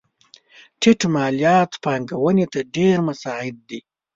ټیټ 0.79 1.01
مالیات 1.13 1.71
پانګونې 1.83 2.45
ته 2.53 2.59
ډېر 2.75 2.97
مساعد 3.07 3.55
دي. 3.69 3.79